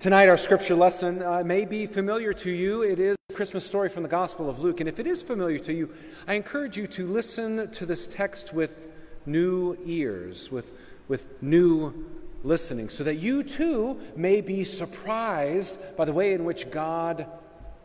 [0.00, 2.82] Tonight, our scripture lesson uh, may be familiar to you.
[2.82, 4.78] It is a Christmas story from the Gospel of Luke.
[4.78, 5.92] And if it is familiar to you,
[6.28, 8.86] I encourage you to listen to this text with
[9.26, 10.70] new ears, with,
[11.08, 12.06] with new
[12.44, 17.26] listening, so that you too may be surprised by the way in which God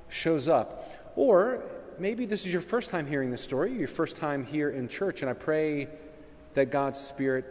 [0.07, 1.11] shows up.
[1.15, 1.63] Or
[1.97, 5.21] maybe this is your first time hearing this story, your first time here in church,
[5.23, 5.87] and I pray
[6.53, 7.45] that God's Spirit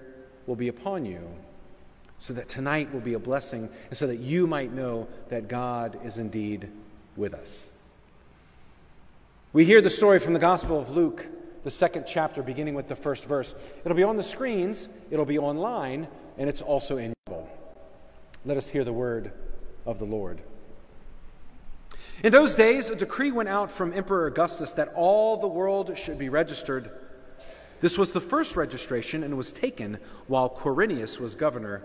[0.46, 1.28] will be upon you
[2.22, 5.98] so that tonight will be a blessing and so that you might know that God
[6.04, 6.68] is indeed
[7.16, 7.68] with us.
[9.52, 11.26] We hear the story from the Gospel of Luke,
[11.64, 13.56] the second chapter, beginning with the first verse.
[13.84, 16.06] It'll be on the screens, it'll be online,
[16.38, 17.50] and it's also in your Bible.
[18.44, 19.32] Let us hear the word
[19.84, 20.40] of the Lord.
[22.22, 26.20] In those days, a decree went out from Emperor Augustus that all the world should
[26.20, 26.88] be registered.
[27.80, 31.84] This was the first registration and was taken while Quirinius was governor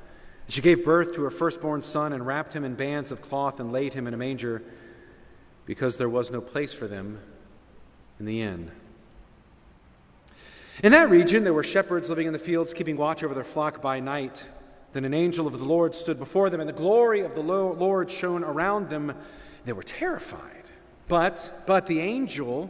[0.51, 3.71] She gave birth to her firstborn son and wrapped him in bands of cloth and
[3.71, 4.61] laid him in a manger
[5.65, 7.21] because there was no place for them
[8.19, 8.69] in the inn.
[10.83, 13.81] In that region, there were shepherds living in the fields, keeping watch over their flock
[13.81, 14.45] by night.
[14.91, 18.11] Then an angel of the Lord stood before them, and the glory of the Lord
[18.11, 19.15] shone around them.
[19.63, 20.65] They were terrified.
[21.07, 22.69] But, but the angel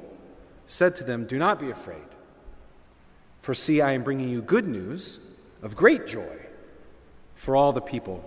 [0.67, 1.97] said to them, Do not be afraid.
[3.41, 5.17] For see, I am bringing you good news
[5.63, 6.40] of great joy
[7.41, 8.23] for all the people.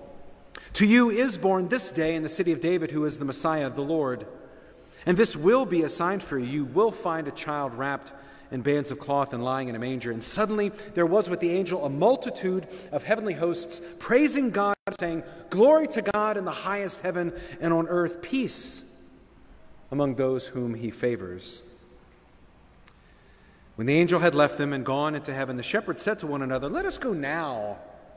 [0.73, 3.71] To you is born this day in the city of David, who is the Messiah,
[3.71, 4.27] the Lord.
[5.07, 6.47] And this will be a sign for you.
[6.47, 8.11] You will find a child wrapped
[8.51, 10.11] in bands of cloth and lying in a manger.
[10.11, 15.23] And suddenly there was with the angel a multitude of heavenly hosts praising God, saying,
[15.49, 18.83] Glory to God in the highest heaven, and on earth peace
[19.93, 21.63] among those whom he favors.
[23.77, 26.43] When the angel had left them and gone into heaven, the shepherds said to one
[26.43, 27.79] another, Let us go now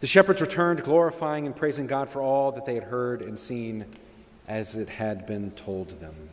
[0.00, 3.84] The shepherds returned, glorifying and praising God for all that they had heard and seen
[4.48, 6.30] as it had been told them.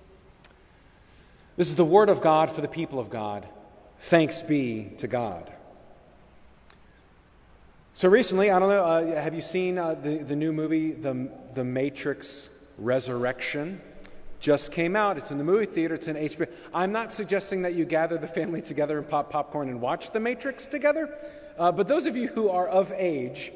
[1.57, 3.45] This is the word of God for the people of God.
[3.99, 5.51] Thanks be to God.
[7.93, 11.31] So recently, I don't know, uh, have you seen uh, the, the new movie, the,
[11.55, 12.47] the Matrix
[12.77, 13.81] Resurrection?
[14.39, 15.17] Just came out.
[15.17, 15.95] It's in the movie theater.
[15.95, 16.47] It's in HBO.
[16.73, 20.19] I'm not suggesting that you gather the family together and pop popcorn and watch The
[20.19, 21.17] Matrix together.
[21.57, 23.51] Uh, but those of you who are of age,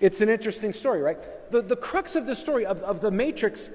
[0.00, 1.18] it's an interesting story, right?
[1.50, 3.70] The, the crux of the story of, of The Matrix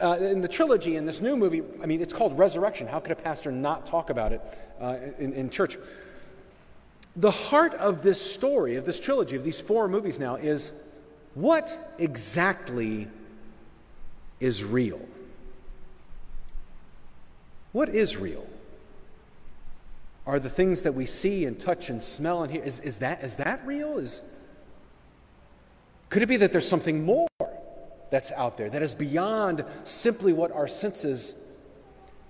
[0.00, 2.86] uh, in the trilogy, in this new movie, I mean, it's called Resurrection.
[2.86, 4.40] How could a pastor not talk about it
[4.80, 5.78] uh, in, in church?
[7.16, 10.72] The heart of this story, of this trilogy, of these four movies now, is
[11.34, 13.08] what exactly
[14.40, 15.00] is real?
[17.72, 18.46] What is real?
[20.26, 23.24] Are the things that we see and touch and smell and hear, is, is, that,
[23.24, 23.98] is that real?
[23.98, 24.22] Is,
[26.10, 27.28] could it be that there's something more
[28.10, 31.34] that's out there that is beyond simply what our senses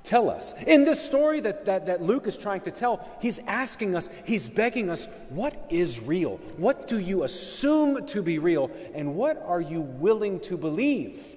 [0.05, 0.55] tell us?
[0.67, 4.49] In this story that, that, that Luke is trying to tell, he's asking us, he's
[4.49, 6.39] begging us, what is real?
[6.57, 8.71] What do you assume to be real?
[8.95, 11.37] And what are you willing to believe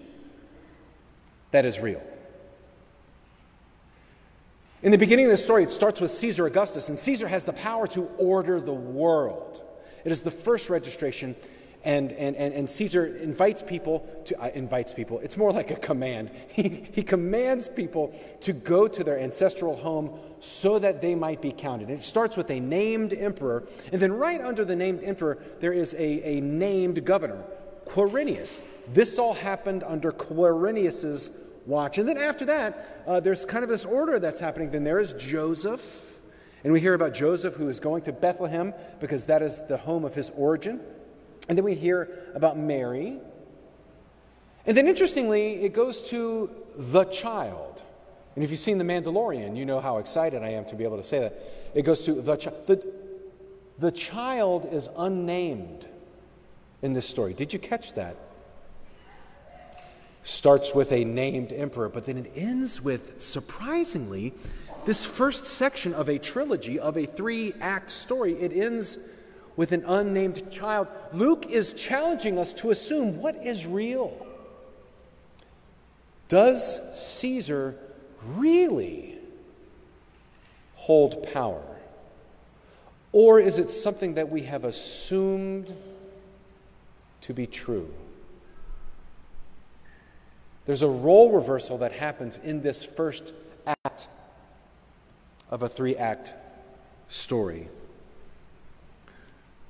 [1.52, 2.02] that is real?
[4.86, 7.54] In the beginning of the story, it starts with Caesar Augustus, and Caesar has the
[7.54, 9.64] power to order the world.
[10.04, 11.36] It is the first registration,
[11.84, 15.76] and, and, and, and Caesar invites people to, uh, invites people, it's more like a
[15.76, 16.30] command.
[16.50, 21.52] He, he commands people to go to their ancestral home so that they might be
[21.52, 21.90] counted.
[21.90, 25.74] And it starts with a named emperor, and then right under the named emperor, there
[25.74, 27.44] is a, a named governor,
[27.88, 28.62] Quirinius.
[28.94, 31.32] This all happened under Quirinius's
[31.66, 31.98] watch.
[31.98, 34.72] And then after that, uh, there's kind of this order that's happening.
[34.72, 36.12] Then there is Joseph.
[36.64, 40.04] And we hear about Joseph who is going to Bethlehem because that is the home
[40.04, 40.80] of his origin.
[41.48, 43.20] And then we hear about Mary.
[44.66, 47.84] And then interestingly, it goes to the child.
[48.36, 50.98] And if you've seen The Mandalorian, you know how excited I am to be able
[50.98, 51.40] to say that.
[51.74, 52.68] It goes to the, child.
[52.68, 52.94] the,
[53.78, 55.88] the child is unnamed
[56.82, 57.34] in this story.
[57.34, 58.18] Did you catch that?
[60.26, 64.34] Starts with a named emperor, but then it ends with, surprisingly,
[64.84, 68.34] this first section of a trilogy, of a three act story.
[68.34, 68.98] It ends
[69.56, 70.88] with an unnamed child.
[71.14, 74.26] Luke is challenging us to assume what is real.
[76.28, 77.76] Does Caesar
[78.26, 79.20] really
[80.74, 81.62] hold power?
[83.12, 85.72] Or is it something that we have assumed
[87.22, 87.94] to be true?
[90.66, 93.34] There's a role reversal that happens in this first
[93.86, 94.08] act
[95.50, 96.34] of a three act
[97.10, 97.70] story.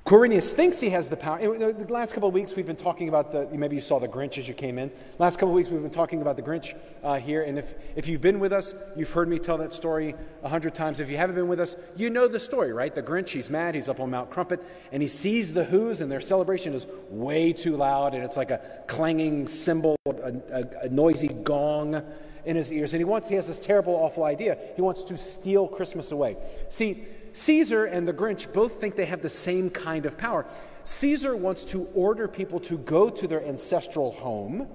[0.06, 1.40] Quirinius thinks he has the power.
[1.58, 4.38] The last couple of weeks, we've been talking about the, maybe you saw the Grinch
[4.38, 4.92] as you came in.
[5.18, 7.42] Last couple of weeks, we've been talking about the Grinch uh, here.
[7.42, 10.14] And if, if you've been with us, you've heard me tell that story
[10.44, 11.00] a hundred times.
[11.00, 12.94] If you haven't been with us, you know the story, right?
[12.94, 14.60] The Grinch, he's mad, he's up on Mount Crumpit,
[14.92, 18.52] and he sees the Who's, and their celebration is way too loud, and it's like
[18.52, 22.00] a clanging cymbal, a, a, a noisy gong
[22.44, 22.94] in his ears.
[22.94, 24.56] And he wants, he has this terrible, awful idea.
[24.76, 26.36] He wants to steal Christmas away.
[26.68, 27.04] See,
[27.36, 30.46] Caesar and the Grinch both think they have the same kind of power.
[30.84, 34.66] Caesar wants to order people to go to their ancestral home.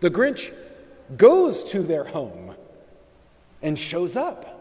[0.00, 0.54] The Grinch
[1.18, 2.54] goes to their home
[3.60, 4.56] and shows up.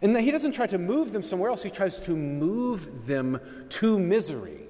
[0.00, 3.98] And he doesn't try to move them somewhere else, he tries to move them to
[3.98, 4.60] misery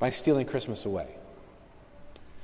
[0.00, 1.14] by stealing Christmas away.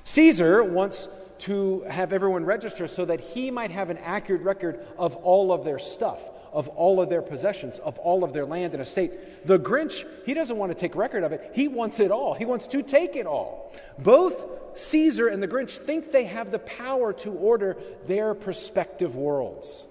[0.05, 1.09] Caesar wants
[1.41, 5.65] to have everyone register so that he might have an accurate record of all of
[5.65, 9.47] their stuff, of all of their possessions, of all of their land and estate.
[9.47, 11.51] The Grinch, he doesn't want to take record of it.
[11.55, 12.35] He wants it all.
[12.35, 13.73] He wants to take it all.
[13.99, 17.77] Both Caesar and the Grinch think they have the power to order
[18.07, 19.87] their prospective worlds.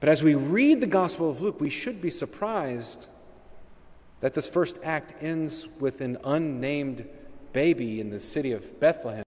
[0.00, 3.06] But as we read the Gospel of Luke, we should be surprised
[4.20, 7.06] that this first act ends with an unnamed
[7.52, 9.24] baby in the city of Bethlehem,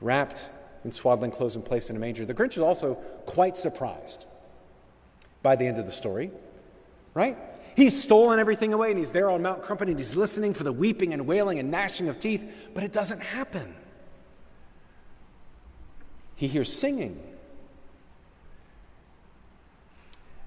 [0.00, 0.44] wrapped
[0.84, 2.26] in swaddling clothes and placed in a manger.
[2.26, 2.94] The Grinch is also
[3.26, 4.26] quite surprised
[5.42, 6.30] by the end of the story,
[7.14, 7.36] right?
[7.76, 10.72] He's stolen everything away and he's there on Mount Crumpit and he's listening for the
[10.72, 13.74] weeping and wailing and gnashing of teeth, but it doesn't happen.
[16.36, 17.20] He hears singing.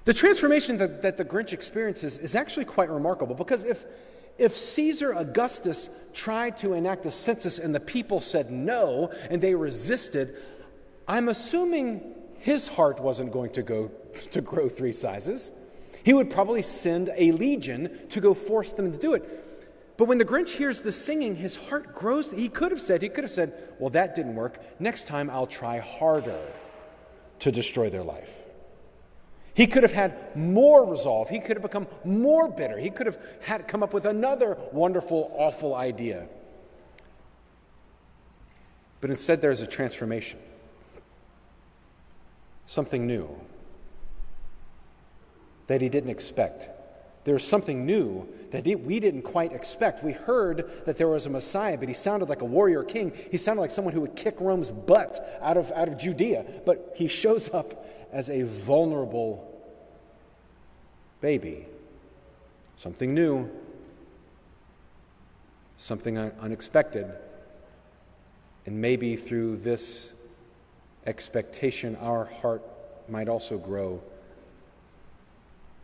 [0.08, 3.84] The transformation that, that the Grinch experiences is actually quite remarkable because if
[4.38, 9.54] if Caesar Augustus tried to enact a census and the people said no and they
[9.54, 10.38] resisted,
[11.10, 13.92] I'm assuming his heart wasn't going to go
[14.32, 15.52] to grow three sizes.
[16.06, 19.98] He would probably send a legion to go force them to do it.
[19.98, 22.32] But when the Grinch hears the singing, his heart grows.
[22.32, 24.64] He could have said, he could have said, well, that didn't work.
[24.80, 26.40] Next time I'll try harder
[27.40, 28.47] to destroy their life.
[29.58, 31.30] He could have had more resolve.
[31.30, 32.78] He could have become more bitter.
[32.78, 36.28] He could have had come up with another wonderful, awful idea.
[39.02, 40.38] But instead, there's a transformation
[42.68, 43.30] something new
[45.66, 46.70] that he didn't expect.
[47.24, 50.04] There's something new that we didn't quite expect.
[50.04, 53.12] We heard that there was a Messiah, but he sounded like a warrior king.
[53.32, 56.46] He sounded like someone who would kick Rome's butt out of, out of Judea.
[56.66, 59.47] But he shows up as a vulnerable
[61.22, 61.66] baby.
[62.76, 63.50] Something new,
[65.78, 67.12] something unexpected.
[68.66, 70.14] And maybe through this
[71.06, 72.62] expectation, our heart
[73.08, 74.02] might also grow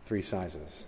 [0.04, 0.86] three sizes.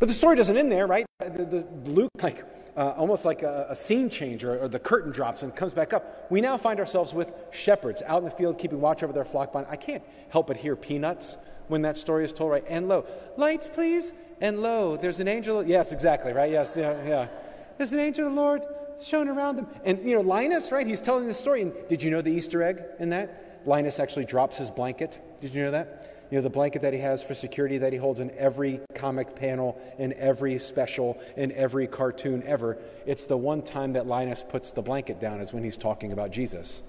[0.00, 1.04] But the story doesn't end there, right?
[1.20, 2.42] The, the Luke, like
[2.74, 5.92] uh, almost like a, a scene change, or, or, the curtain drops and comes back
[5.92, 6.26] up.
[6.30, 9.54] We now find ourselves with shepherds out in the field keeping watch over their flock.
[9.54, 11.36] I can't help but hear peanuts
[11.68, 12.64] when that story is told, right?
[12.66, 13.04] And lo,
[13.36, 14.14] lights, please.
[14.40, 15.62] And lo, there's an angel.
[15.62, 16.50] Yes, exactly, right?
[16.50, 17.28] Yes, yeah, yeah.
[17.76, 18.62] There's an angel of the Lord
[19.02, 19.66] shown around them.
[19.84, 20.86] And, you know, Linus, right?
[20.86, 21.60] He's telling the story.
[21.60, 23.62] And did you know the Easter egg in that?
[23.66, 25.18] Linus actually drops his blanket.
[25.42, 26.19] Did you know that?
[26.30, 29.34] You know, the blanket that he has for security that he holds in every comic
[29.34, 32.78] panel, in every special, in every cartoon ever.
[33.04, 36.30] It's the one time that Linus puts the blanket down is when he's talking about
[36.30, 36.84] Jesus.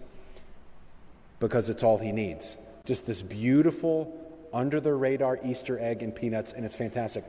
[1.40, 2.58] Because it's all he needs.
[2.86, 4.16] Just this beautiful,
[4.54, 7.24] under the radar Easter egg and peanuts, and it's fantastic.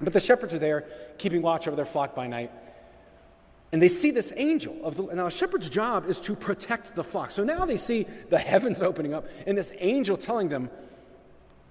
[0.00, 0.84] But the shepherds are there,
[1.18, 2.50] keeping watch over their flock by night.
[3.72, 7.04] And they see this angel of the now a shepherd's job is to protect the
[7.04, 7.30] flock.
[7.30, 10.70] So now they see the heavens opening up and this angel telling them,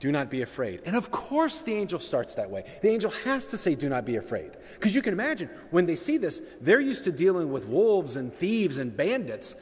[0.06, 0.82] do not be afraid.
[0.86, 2.64] And of course, the angel starts that way.
[2.84, 4.52] The angel has to say, Do not be afraid.
[4.76, 8.32] Because you can imagine when they see this, they're used to dealing with wolves and
[8.32, 9.56] thieves and bandits.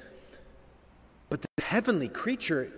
[1.29, 2.73] But the heavenly creature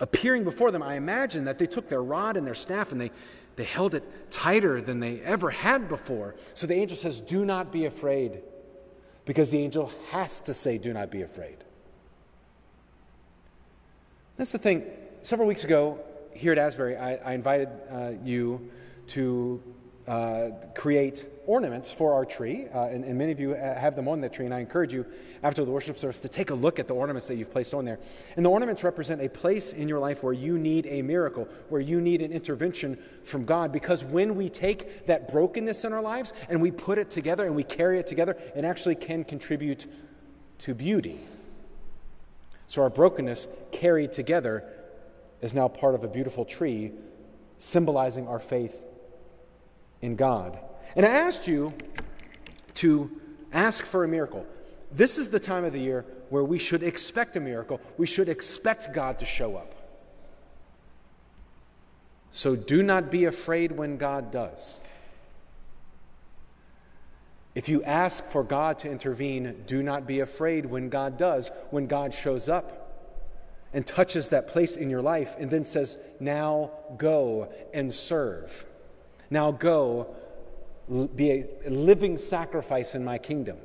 [0.00, 3.10] appearing before them, I imagine that they took their rod and their staff and they,
[3.56, 6.34] they held it tighter than they ever had before.
[6.54, 8.40] So the angel says, Do not be afraid.
[9.26, 11.58] Because the angel has to say, Do not be afraid.
[14.38, 14.86] That's the thing.
[15.20, 16.00] Several weeks ago,
[16.34, 18.70] here at Asbury, I, I invited uh, you
[19.08, 19.62] to
[20.06, 24.20] uh, create ornaments for our tree, uh, and, and, many of you have them on
[24.20, 25.06] the tree, and I encourage you
[25.42, 27.84] after the worship service to take a look at the ornaments that you've placed on
[27.84, 27.98] there.
[28.36, 31.80] And the ornaments represent a place in your life where you need a miracle, where
[31.80, 36.32] you need an intervention from God, because when we take that brokenness in our lives
[36.48, 39.86] and we put it together and we carry it together, it actually can contribute
[40.58, 41.20] to beauty.
[42.66, 44.64] So our brokenness carried together
[45.42, 46.92] is now part of a beautiful tree
[47.58, 48.80] symbolizing our faith
[50.00, 50.58] in God.
[50.96, 51.74] And I asked you
[52.74, 53.10] to
[53.52, 54.46] ask for a miracle.
[54.90, 57.80] This is the time of the year where we should expect a miracle.
[57.98, 59.74] We should expect God to show up.
[62.30, 64.80] So do not be afraid when God does.
[67.54, 71.86] If you ask for God to intervene, do not be afraid when God does, when
[71.86, 72.81] God shows up
[73.72, 78.66] and touches that place in your life and then says, Now go and serve.
[79.30, 80.14] Now go
[81.14, 83.56] be a living sacrifice in my kingdom.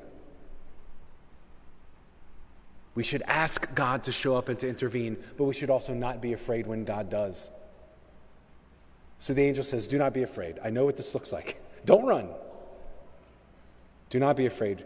[2.96, 6.22] We should ask God to show up and to intervene, but we should also not
[6.22, 7.52] be afraid when God does.
[9.20, 10.60] So the angel says, Do not be afraid.
[10.64, 11.62] I know what this looks like.
[11.86, 12.30] Don't run.
[14.10, 14.86] Do not be afraid,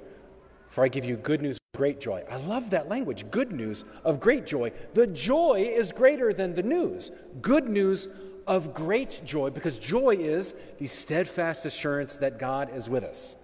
[0.67, 2.23] for I give you good news great joy.
[2.29, 3.25] I love that language.
[3.31, 4.71] Good news of great joy.
[4.93, 7.09] The joy is greater than the news.
[7.41, 8.07] Good news
[8.45, 13.35] of great joy because joy is the steadfast assurance that God is with us.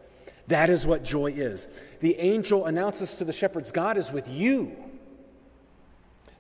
[0.49, 1.67] That is what joy is.
[1.99, 4.77] The angel announces to the shepherds God is with you.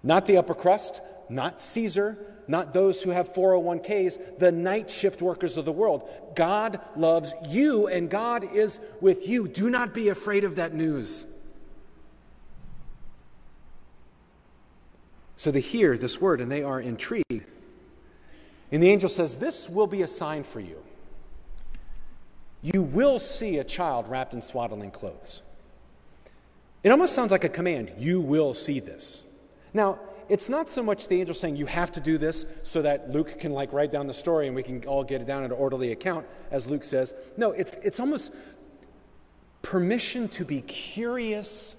[0.03, 2.15] Not the upper crust, not Caesar,
[2.47, 6.07] not those who have 401ks, the night shift workers of the world.
[6.35, 9.47] God loves you and God is with you.
[9.47, 11.25] Do not be afraid of that news.
[15.37, 17.45] So they hear this word and they are intrigued.
[18.71, 20.83] And the angel says, This will be a sign for you.
[22.61, 25.41] You will see a child wrapped in swaddling clothes.
[26.83, 27.93] It almost sounds like a command.
[27.97, 29.23] You will see this.
[29.73, 33.11] Now, it's not so much the angel saying you have to do this so that
[33.11, 35.51] Luke can like write down the story and we can all get it down in
[35.51, 37.13] an orderly account, as Luke says.
[37.37, 38.33] No, it's, it's almost
[39.61, 41.75] permission to be curious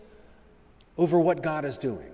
[0.96, 2.10] over what God is doing.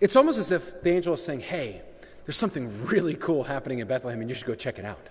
[0.00, 1.82] It's almost as if the angel is saying, Hey,
[2.24, 5.08] there's something really cool happening in Bethlehem, and you should go check it out.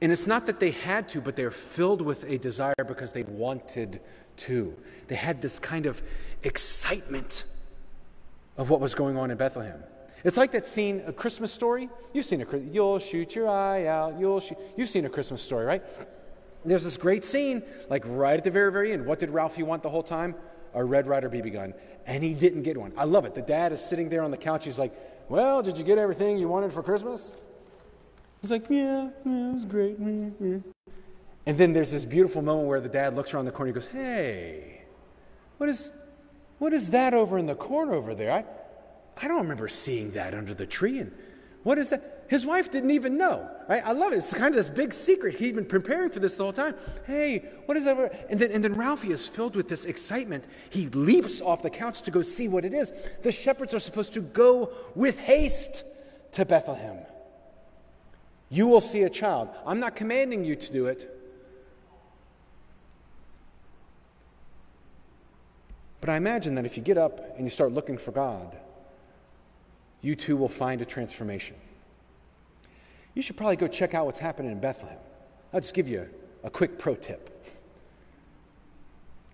[0.00, 3.22] And it's not that they had to, but they're filled with a desire because they
[3.22, 4.00] wanted
[4.38, 4.74] to.
[5.08, 6.02] They had this kind of
[6.42, 7.44] excitement
[8.56, 9.82] of what was going on in Bethlehem.
[10.24, 11.88] It's like that scene, a Christmas story.
[12.12, 14.18] You've seen a you'll shoot your eye out.
[14.18, 14.58] You'll shoot.
[14.76, 15.82] You've seen a Christmas story, right?
[16.64, 19.04] There's this great scene, like right at the very, very end.
[19.04, 20.34] What did Ralphie want the whole time?
[20.74, 21.74] a Red Ryder BB gun,
[22.06, 22.92] and he didn't get one.
[22.96, 23.34] I love it.
[23.34, 24.64] The dad is sitting there on the couch.
[24.64, 24.92] He's like,
[25.28, 27.32] Well, did you get everything you wanted for Christmas?
[28.40, 29.98] He's like, Yeah, yeah it was great.
[29.98, 33.86] And then there's this beautiful moment where the dad looks around the corner and goes,
[33.86, 34.82] Hey,
[35.58, 35.90] what is,
[36.58, 38.32] what is that over in the corner over there?
[38.32, 38.44] I,
[39.16, 40.98] I don't remember seeing that under the tree.
[40.98, 41.12] And
[41.62, 42.21] what is that?
[42.32, 43.46] His wife didn't even know.
[43.68, 43.82] Right?
[43.84, 44.16] I love it.
[44.16, 45.34] It's kind of this big secret.
[45.38, 46.74] He'd been preparing for this the whole time.
[47.06, 48.26] Hey, what is that?
[48.30, 50.46] And then, and then Ralphie is filled with this excitement.
[50.70, 52.90] He leaps off the couch to go see what it is.
[53.22, 55.84] The shepherds are supposed to go with haste
[56.32, 57.00] to Bethlehem.
[58.48, 59.50] You will see a child.
[59.66, 61.14] I'm not commanding you to do it.
[66.00, 68.56] But I imagine that if you get up and you start looking for God,
[70.00, 71.56] you too will find a transformation.
[73.14, 74.98] You should probably go check out what's happening in Bethlehem.
[75.52, 76.08] I'll just give you
[76.42, 77.28] a, quick pro tip.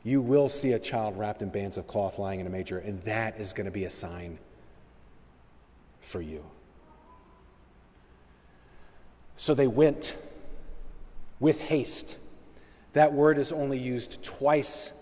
[0.02, 3.02] You will see a child wrapped in bands of cloth lying in a manger, and
[3.02, 4.38] that is going to be a sign
[6.00, 6.44] for you.
[9.36, 10.16] So they went
[11.38, 12.16] with haste.
[12.94, 14.92] That word is only used twice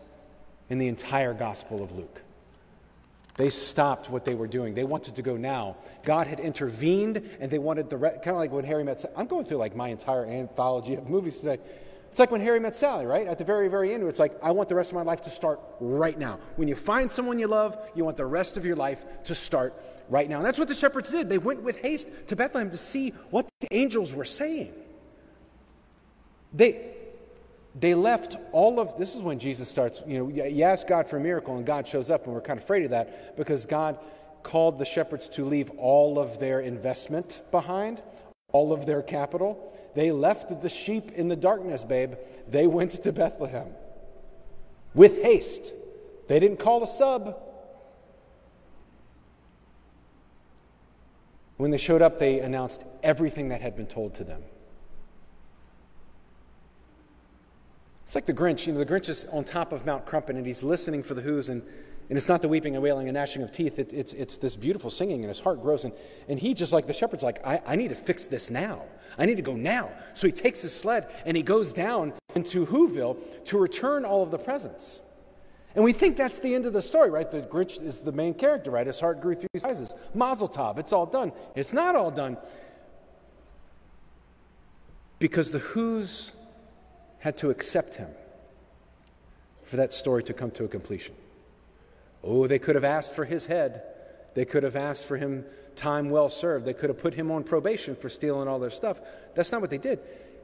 [0.69, 2.21] in the entire Gospel of Luke.
[3.37, 4.75] They stopped what they were doing.
[4.75, 5.77] They wanted to go now.
[6.05, 9.05] God had intervened, and they wanted the re- kind of like when Harry met.
[9.15, 11.59] I'm going through like my entire anthology of movies today.
[12.11, 13.27] It's like when Harry met Sally, right?
[13.27, 15.31] At the very, very end, it's like, I want the rest of my life to
[15.31, 16.39] start right now.
[16.57, 19.75] When you find someone you love, you want the rest of your life to start
[20.09, 20.39] right now.
[20.39, 21.29] And that's what the shepherds did.
[21.29, 24.73] They went with haste to Bethlehem to see what the angels were saying.
[26.55, 26.96] They,
[27.79, 30.03] they left all of this is when Jesus starts.
[30.07, 32.59] You know, you ask God for a miracle, and God shows up, and we're kind
[32.59, 33.99] of afraid of that because God
[34.43, 38.03] called the shepherds to leave all of their investment behind,
[38.53, 39.73] all of their capital.
[39.95, 42.15] They left the sheep in the darkness, babe.
[42.49, 43.69] They went to Bethlehem
[44.95, 45.73] with haste.
[46.29, 47.37] They didn't call a sub.
[51.59, 54.43] When they showed up, they announced everything that had been told to them.
[58.17, 58.67] Like the Grinch.
[58.67, 61.21] You know, the Grinch is on top of Mount Crumpit and he's listening for the
[61.21, 61.61] who's, and
[62.09, 64.57] and it's not the weeping and wailing and gnashing of teeth, it, it's, it's this
[64.57, 65.85] beautiful singing, and his heart grows.
[65.85, 65.93] And,
[66.29, 68.85] and he, just like the shepherd's, like, I, I need to fix this now.
[69.19, 69.91] I need to go now.
[70.15, 74.31] So he takes his sled and he goes down into Whoville to return all of
[74.31, 75.03] the presents.
[75.75, 77.31] And we think that's the end of the story, right?
[77.31, 78.87] The Grinch is the main character, right?
[78.87, 79.95] His heart grew three sizes.
[80.15, 81.33] Mazel tov, it's all done.
[81.55, 82.39] It's not all done
[85.19, 86.33] because the Who's
[87.19, 88.09] had to accept him
[89.65, 91.15] for that story to come to a completion.
[92.23, 93.83] Oh, they could have asked for his head.
[94.35, 95.45] They could have asked for him
[95.75, 96.65] time well served.
[96.65, 99.01] They could have put him on probation for stealing all their stuff.
[99.35, 100.01] That's not what they did.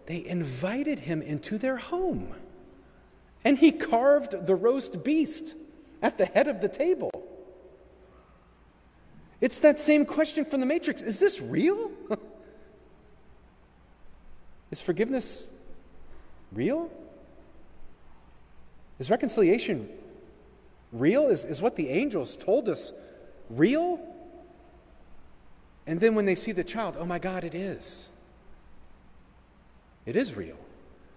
[0.06, 2.34] They invited him into their home.
[3.44, 5.54] And he carved the roast beast
[6.00, 7.10] at the head of the table.
[9.40, 11.90] It's that same question from the Matrix Is this real?
[14.70, 15.48] Is forgiveness
[16.54, 16.90] real?
[18.98, 19.88] Is reconciliation
[20.92, 21.28] real?
[21.28, 22.92] Is, is what the angels told us
[23.50, 24.00] real?
[25.86, 28.10] And then when they see the child, oh my God, it is.
[30.06, 30.58] It is real.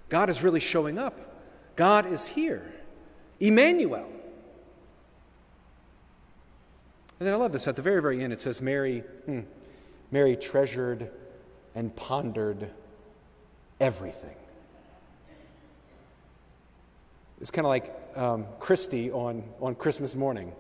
[0.10, 1.20] God is really showing up.
[1.76, 2.74] God is here.
[3.40, 4.08] Emmanuel.
[7.20, 8.34] And then I love this at the very, very end.
[8.34, 9.42] It says, Mary, hmm,
[10.12, 11.10] Mary treasured
[11.74, 12.70] and pondered
[13.80, 14.36] everything.
[17.42, 20.54] It's kind of like um, Christy on, on Christmas morning.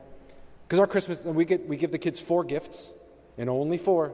[0.68, 2.94] Because our Christmas, we, get, we give the kids four gifts,
[3.38, 4.14] and only four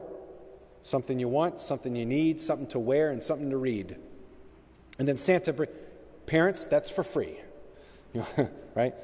[0.82, 3.96] something you want, something you need, something to wear, and something to read.
[4.98, 5.66] And then Santa,
[6.26, 7.36] parents, that's for free,
[8.74, 8.94] right?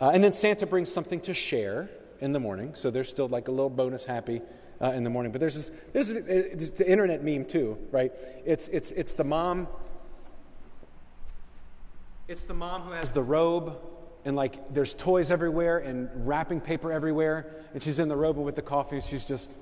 [0.00, 1.88] Uh, and then Santa brings something to share
[2.20, 4.42] in the morning, so there's still like a little bonus happy
[4.80, 5.32] uh, in the morning.
[5.32, 8.12] But there's this, there's, there's the internet meme too, right?
[8.44, 9.68] It's, it's, it's the mom
[12.32, 13.78] it's the mom who has the robe
[14.24, 18.56] and like there's toys everywhere and wrapping paper everywhere and she's in the robe with
[18.56, 19.58] the coffee she's just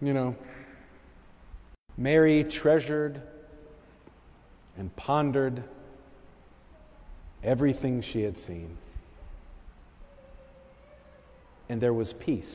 [0.00, 0.34] you know
[1.98, 3.20] mary treasured
[4.78, 5.62] and pondered
[7.42, 8.76] everything she had seen.
[11.68, 12.54] And there was peace.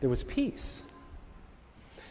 [0.00, 0.84] There was peace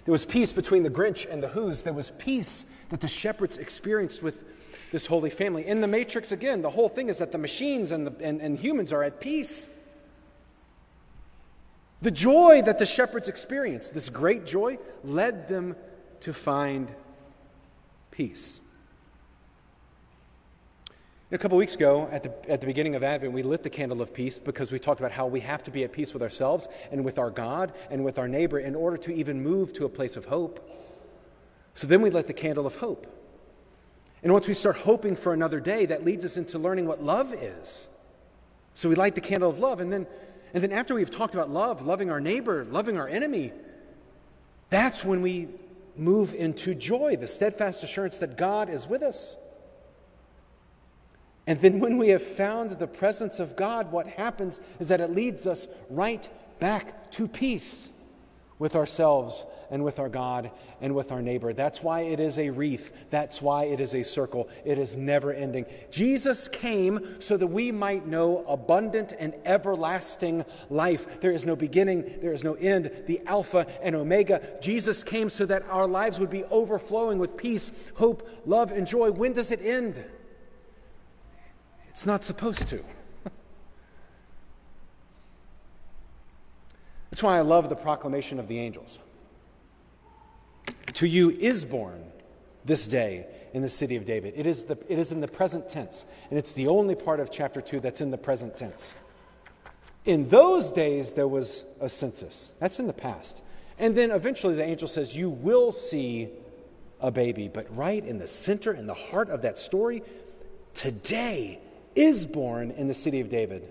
[0.05, 1.83] there was peace between the Grinch and the Who's.
[1.83, 4.43] There was peace that the shepherds experienced with
[4.91, 5.67] this holy family.
[5.67, 8.57] In the Matrix, again, the whole thing is that the machines and, the, and, and
[8.57, 9.69] humans are at peace.
[12.01, 15.75] The joy that the shepherds experienced, this great joy, led them
[16.21, 16.91] to find
[18.09, 18.60] peace.
[21.33, 24.01] A couple weeks ago, at the, at the beginning of Advent, we lit the candle
[24.01, 26.67] of peace because we talked about how we have to be at peace with ourselves
[26.91, 29.89] and with our God and with our neighbor in order to even move to a
[29.89, 30.69] place of hope.
[31.73, 33.07] So then we lit the candle of hope.
[34.21, 37.33] And once we start hoping for another day, that leads us into learning what love
[37.33, 37.87] is.
[38.73, 39.79] So we light the candle of love.
[39.79, 40.07] And then,
[40.53, 43.53] and then after we've talked about love, loving our neighbor, loving our enemy,
[44.69, 45.47] that's when we
[45.95, 49.37] move into joy, the steadfast assurance that God is with us.
[51.47, 55.11] And then when we have found the presence of God, what happens is that it
[55.11, 56.27] leads us right
[56.59, 57.89] back to peace
[58.59, 60.51] with ourselves and with our God
[60.81, 61.51] and with our neighbor.
[61.51, 62.91] That's why it is a wreath.
[63.09, 64.49] That's why it is a circle.
[64.63, 65.65] It is never ending.
[65.89, 71.21] Jesus came so that we might know abundant and everlasting life.
[71.21, 74.57] There is no beginning, there is no end, the Alpha and Omega.
[74.61, 79.09] Jesus came so that our lives would be overflowing with peace, hope, love, and joy.
[79.09, 80.05] When does it end?
[81.91, 82.81] It's not supposed to.
[87.11, 89.01] That's why I love the proclamation of the angels.
[90.93, 92.01] To you is born
[92.63, 94.33] this day in the city of David.
[94.37, 97.29] It is, the, it is in the present tense, and it's the only part of
[97.29, 98.95] chapter 2 that's in the present tense.
[100.05, 102.53] In those days, there was a census.
[102.59, 103.41] That's in the past.
[103.77, 106.29] And then eventually the angel says, You will see
[107.01, 107.49] a baby.
[107.49, 110.03] But right in the center, in the heart of that story,
[110.73, 111.59] today
[111.95, 113.67] is born in the city of David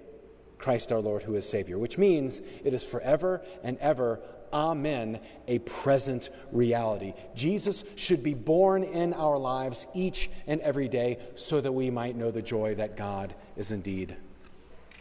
[0.61, 4.21] Christ our Lord, who is Savior, which means it is forever and ever,
[4.53, 7.15] amen, a present reality.
[7.35, 12.17] Jesus should be born in our lives each and every day so that we might
[12.17, 14.15] know the joy that God is indeed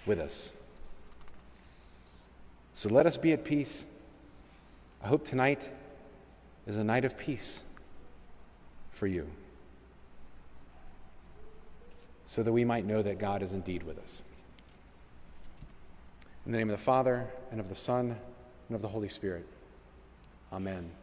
[0.06, 0.52] with us.
[2.74, 3.86] So let us be at peace.
[5.04, 5.70] I hope tonight
[6.66, 7.62] is a night of peace
[8.92, 9.30] for you
[12.30, 14.22] so that we might know that God is indeed with us.
[16.46, 18.16] In the name of the Father, and of the Son,
[18.68, 19.48] and of the Holy Spirit.
[20.54, 20.92] Amen.